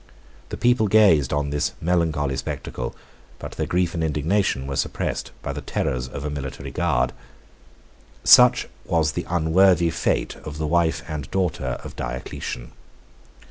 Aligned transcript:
The 0.49 0.57
people 0.57 0.87
gazed 0.87 1.31
on 1.31 1.51
the 1.51 1.69
melancholy 1.79 2.35
spectacle; 2.35 2.95
but 3.37 3.51
their 3.51 3.67
grief 3.67 3.93
and 3.93 4.03
indignation 4.03 4.65
were 4.65 4.75
suppressed 4.75 5.29
by 5.43 5.53
the 5.53 5.61
terrors 5.61 6.07
of 6.07 6.25
a 6.25 6.29
military 6.31 6.71
guard. 6.71 7.13
Such 8.23 8.67
was 8.83 9.11
the 9.11 9.27
unworthy 9.29 9.91
fate 9.91 10.37
of 10.37 10.57
the 10.57 10.65
wife 10.65 11.03
and 11.07 11.29
daughter 11.29 11.79
of 11.83 11.95
Diocletian. 11.95 12.71